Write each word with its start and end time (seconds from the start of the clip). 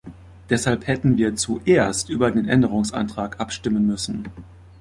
Deshalb 0.49 0.87
hätten 0.87 1.17
wir 1.17 1.35
zuerst 1.35 2.09
über 2.09 2.31
den 2.31 2.47
Änderungsantrag 2.49 3.39
abstimmen 3.39 3.85
müssen. 3.85 4.25